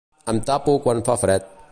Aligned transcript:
Em 0.31 0.39
tapo 0.47 0.75
quan 0.87 1.03
fa 1.11 1.19
fred. 1.25 1.49